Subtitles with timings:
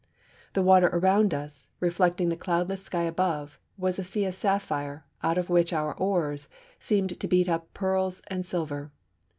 [0.53, 5.37] The water around us, reflecting the cloudless sky above, was a sea of sapphire, out
[5.37, 8.91] of which our oars seemed to beat up pearls and silver.